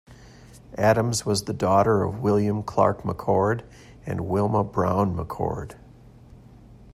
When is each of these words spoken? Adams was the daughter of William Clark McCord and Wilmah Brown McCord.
Adams 0.79 1.27
was 1.27 1.43
the 1.43 1.53
daughter 1.53 2.01
of 2.01 2.21
William 2.23 2.63
Clark 2.63 3.03
McCord 3.03 3.61
and 4.03 4.21
Wilmah 4.21 4.71
Brown 4.71 5.15
McCord. 5.15 5.75